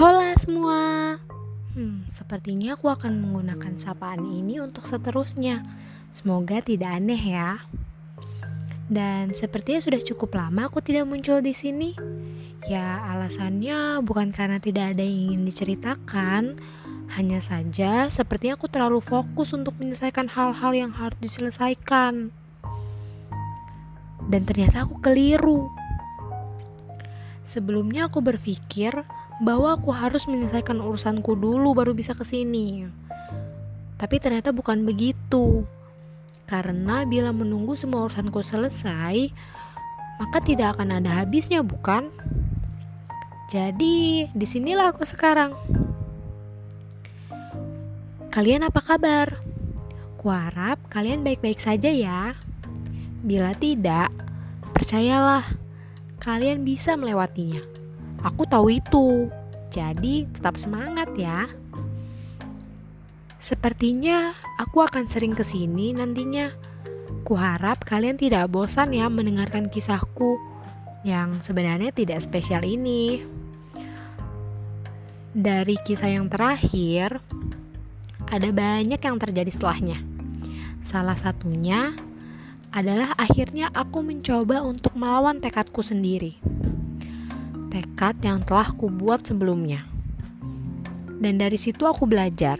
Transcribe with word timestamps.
Hola 0.00 0.32
semua. 0.40 1.20
Hmm, 1.76 2.08
sepertinya 2.08 2.72
aku 2.72 2.88
akan 2.88 3.20
menggunakan 3.20 3.76
sapaan 3.76 4.24
ini 4.24 4.56
untuk 4.56 4.80
seterusnya. 4.80 5.60
Semoga 6.08 6.64
tidak 6.64 6.96
aneh 6.96 7.20
ya. 7.20 7.60
Dan 8.88 9.36
sepertinya 9.36 9.76
sudah 9.76 10.00
cukup 10.00 10.40
lama 10.40 10.72
aku 10.72 10.80
tidak 10.80 11.04
muncul 11.04 11.44
di 11.44 11.52
sini. 11.52 11.92
Ya, 12.64 13.12
alasannya 13.12 14.00
bukan 14.00 14.32
karena 14.32 14.56
tidak 14.56 14.96
ada 14.96 15.04
yang 15.04 15.36
ingin 15.36 15.44
diceritakan, 15.44 16.56
hanya 17.20 17.44
saja 17.44 18.08
sepertinya 18.08 18.56
aku 18.56 18.72
terlalu 18.72 19.04
fokus 19.04 19.52
untuk 19.52 19.76
menyelesaikan 19.76 20.32
hal-hal 20.32 20.72
yang 20.72 20.96
harus 20.96 21.20
diselesaikan. 21.20 22.32
Dan 24.32 24.48
ternyata 24.48 24.88
aku 24.88 24.96
keliru. 25.04 25.68
Sebelumnya 27.44 28.08
aku 28.08 28.24
berpikir 28.24 29.04
bahwa 29.40 29.72
aku 29.74 29.88
harus 29.90 30.28
menyelesaikan 30.28 30.78
urusanku 30.84 31.32
dulu 31.32 31.72
baru 31.72 31.96
bisa 31.96 32.12
ke 32.12 32.28
sini. 32.28 32.84
Tapi 33.96 34.16
ternyata 34.20 34.52
bukan 34.52 34.84
begitu. 34.84 35.64
Karena 36.44 37.08
bila 37.08 37.32
menunggu 37.32 37.72
semua 37.72 38.04
urusanku 38.04 38.44
selesai, 38.44 39.32
maka 40.20 40.38
tidak 40.44 40.76
akan 40.76 41.00
ada 41.00 41.24
habisnya, 41.24 41.64
bukan? 41.64 42.12
Jadi, 43.48 44.28
di 44.28 44.46
sinilah 44.46 44.92
aku 44.92 45.08
sekarang. 45.08 45.56
Kalian 48.30 48.68
apa 48.68 48.78
kabar? 48.78 49.40
Kuharap 50.20 50.78
kalian 50.92 51.24
baik-baik 51.24 51.58
saja 51.58 51.88
ya. 51.88 52.36
Bila 53.24 53.56
tidak, 53.56 54.12
percayalah, 54.76 55.42
kalian 56.20 56.62
bisa 56.62 56.94
melewatinya. 56.94 57.79
Aku 58.20 58.44
tahu 58.44 58.68
itu. 58.76 59.32
Jadi, 59.72 60.28
tetap 60.28 60.60
semangat 60.60 61.08
ya. 61.16 61.48
Sepertinya 63.40 64.36
aku 64.60 64.84
akan 64.84 65.08
sering 65.08 65.32
ke 65.32 65.40
sini 65.40 65.96
nantinya. 65.96 66.52
Kuharap 67.24 67.88
kalian 67.88 68.20
tidak 68.20 68.52
bosan 68.52 68.92
ya 68.92 69.08
mendengarkan 69.08 69.72
kisahku 69.72 70.36
yang 71.00 71.40
sebenarnya 71.40 71.88
tidak 71.96 72.20
spesial 72.20 72.60
ini. 72.60 73.24
Dari 75.32 75.80
kisah 75.80 76.12
yang 76.12 76.28
terakhir, 76.28 77.24
ada 78.28 78.48
banyak 78.52 79.00
yang 79.00 79.16
terjadi 79.16 79.48
setelahnya. 79.48 80.04
Salah 80.84 81.16
satunya 81.16 81.96
adalah 82.76 83.16
akhirnya 83.16 83.72
aku 83.72 84.04
mencoba 84.04 84.60
untuk 84.60 84.92
melawan 84.98 85.40
tekadku 85.40 85.80
sendiri 85.80 86.49
tekad 87.70 88.18
yang 88.20 88.42
telah 88.42 88.68
kubuat 88.74 89.24
sebelumnya. 89.24 89.86
Dan 91.20 91.38
dari 91.38 91.56
situ 91.56 91.86
aku 91.86 92.04
belajar 92.04 92.58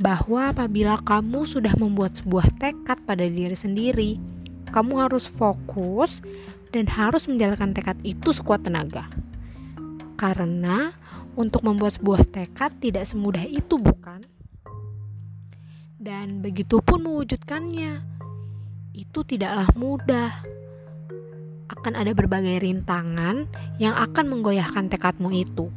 bahwa 0.00 0.48
apabila 0.48 0.96
kamu 1.04 1.44
sudah 1.44 1.76
membuat 1.76 2.16
sebuah 2.16 2.48
tekad 2.56 2.98
pada 3.04 3.28
diri 3.28 3.52
sendiri, 3.52 4.16
kamu 4.72 5.06
harus 5.06 5.28
fokus 5.28 6.24
dan 6.72 6.88
harus 6.88 7.28
menjalankan 7.28 7.76
tekad 7.76 8.00
itu 8.00 8.32
sekuat 8.32 8.64
tenaga. 8.64 9.04
Karena 10.16 10.94
untuk 11.36 11.66
membuat 11.66 12.00
sebuah 12.00 12.24
tekad 12.32 12.80
tidak 12.80 13.04
semudah 13.04 13.44
itu, 13.44 13.76
bukan? 13.76 14.24
Dan 16.00 16.40
begitupun 16.40 17.04
mewujudkannya, 17.04 18.00
itu 18.96 19.20
tidaklah 19.22 19.68
mudah 19.76 20.32
akan 21.80 21.96
ada 21.96 22.12
berbagai 22.12 22.60
rintangan 22.60 23.48
yang 23.80 23.96
akan 23.96 24.28
menggoyahkan 24.28 24.92
tekadmu 24.92 25.32
itu. 25.32 25.72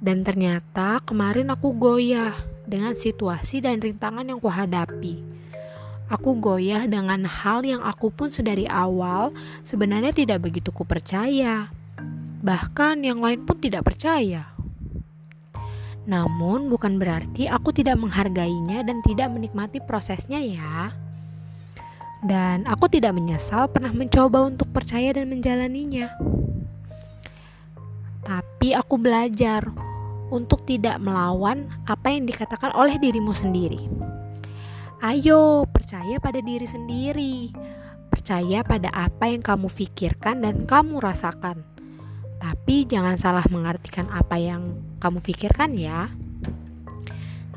Dan 0.00 0.24
ternyata 0.24 1.00
kemarin 1.04 1.52
aku 1.52 1.76
goyah 1.76 2.32
dengan 2.64 2.96
situasi 2.96 3.60
dan 3.60 3.84
rintangan 3.84 4.24
yang 4.24 4.40
kuhadapi. 4.40 5.20
Aku 6.08 6.36
goyah 6.36 6.84
dengan 6.84 7.24
hal 7.24 7.64
yang 7.64 7.80
aku 7.80 8.12
pun 8.12 8.28
sedari 8.28 8.68
awal 8.68 9.32
sebenarnya 9.64 10.12
tidak 10.12 10.44
begitu 10.44 10.68
kupercaya. 10.72 11.72
Bahkan 12.44 13.04
yang 13.04 13.24
lain 13.24 13.44
pun 13.48 13.56
tidak 13.56 13.88
percaya. 13.88 14.52
Namun 16.04 16.68
bukan 16.68 17.00
berarti 17.00 17.48
aku 17.48 17.72
tidak 17.72 17.96
menghargainya 17.96 18.84
dan 18.84 19.00
tidak 19.00 19.32
menikmati 19.32 19.80
prosesnya 19.80 20.40
ya. 20.44 21.03
Dan 22.24 22.64
aku 22.64 22.88
tidak 22.88 23.12
menyesal 23.12 23.68
pernah 23.68 23.92
mencoba 23.92 24.48
untuk 24.48 24.72
percaya 24.72 25.12
dan 25.12 25.28
menjalaninya. 25.28 26.08
Tapi 28.24 28.72
aku 28.72 28.96
belajar 28.96 29.68
untuk 30.32 30.64
tidak 30.64 30.96
melawan 31.04 31.68
apa 31.84 32.08
yang 32.08 32.24
dikatakan 32.24 32.72
oleh 32.72 32.96
dirimu 32.96 33.36
sendiri. 33.36 33.84
Ayo, 35.04 35.68
percaya 35.68 36.16
pada 36.16 36.40
diri 36.40 36.64
sendiri. 36.64 37.52
Percaya 38.08 38.64
pada 38.64 38.88
apa 38.96 39.28
yang 39.28 39.44
kamu 39.44 39.68
pikirkan 39.68 40.40
dan 40.40 40.64
kamu 40.64 41.04
rasakan. 41.04 41.60
Tapi 42.40 42.88
jangan 42.88 43.20
salah 43.20 43.44
mengartikan 43.52 44.08
apa 44.08 44.40
yang 44.40 44.80
kamu 44.96 45.20
pikirkan 45.20 45.76
ya. 45.76 46.08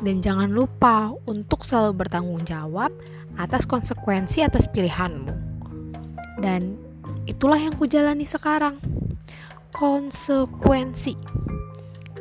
Dan 0.00 0.24
jangan 0.24 0.48
lupa 0.48 1.12
untuk 1.28 1.68
selalu 1.68 2.00
bertanggung 2.00 2.48
jawab 2.48 2.92
atas 3.38 3.66
konsekuensi 3.66 4.42
atas 4.44 4.70
pilihanmu. 4.70 5.30
Dan 6.38 6.78
itulah 7.24 7.58
yang 7.58 7.74
kujalani 7.74 8.26
sekarang. 8.28 8.78
Konsekuensi. 9.74 11.16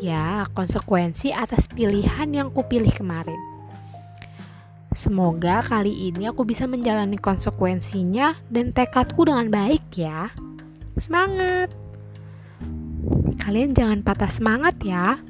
Ya, 0.00 0.48
konsekuensi 0.56 1.34
atas 1.34 1.68
pilihan 1.68 2.28
yang 2.32 2.48
kupilih 2.48 2.90
kemarin. 2.94 3.36
Semoga 4.90 5.62
kali 5.62 6.10
ini 6.10 6.26
aku 6.26 6.42
bisa 6.42 6.66
menjalani 6.66 7.14
konsekuensinya 7.14 8.34
dan 8.50 8.74
tekadku 8.74 9.22
dengan 9.22 9.46
baik 9.46 9.86
ya. 9.94 10.34
Semangat. 10.98 11.70
Kalian 13.38 13.70
jangan 13.72 14.02
patah 14.02 14.28
semangat 14.28 14.76
ya. 14.82 15.22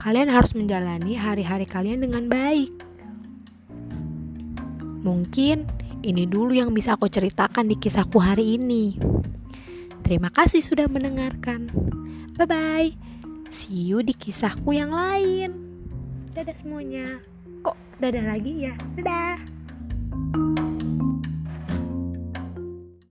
Kalian 0.00 0.30
harus 0.32 0.56
menjalani 0.56 1.18
hari-hari 1.18 1.66
kalian 1.68 2.06
dengan 2.06 2.30
baik. 2.30 2.89
Mungkin 5.00 5.64
ini 6.00 6.24
dulu 6.24 6.56
yang 6.56 6.72
bisa 6.72 6.96
aku 6.96 7.08
ceritakan 7.08 7.68
di 7.68 7.76
kisahku 7.76 8.20
hari 8.20 8.56
ini. 8.56 8.96
Terima 10.04 10.32
kasih 10.32 10.64
sudah 10.64 10.88
mendengarkan. 10.88 11.68
Bye 12.36 12.48
bye. 12.48 12.88
See 13.52 13.84
you 13.84 14.00
di 14.00 14.16
kisahku 14.16 14.72
yang 14.72 14.94
lain. 14.94 15.52
Dadah 16.32 16.56
semuanya. 16.56 17.20
Kok 17.60 17.76
dadah 18.00 18.24
lagi 18.24 18.70
ya? 18.70 18.74
Dadah. 18.96 19.59